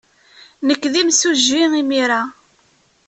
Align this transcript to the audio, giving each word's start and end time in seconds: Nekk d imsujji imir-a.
Nekk 0.67 0.83
d 0.93 0.95
imsujji 1.01 1.63
imir-a. 1.81 2.21